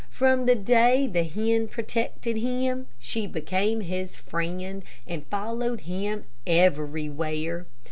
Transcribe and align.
From 0.09 0.47
the 0.47 0.55
day 0.55 1.05
the 1.05 1.23
hen 1.23 1.67
protected 1.67 2.35
him, 2.35 2.87
she 2.97 3.27
became 3.27 3.81
his 3.81 4.15
friend, 4.15 4.81
and 5.05 5.27
followed 5.27 5.81
him 5.81 6.23
everywhere. 6.47 7.67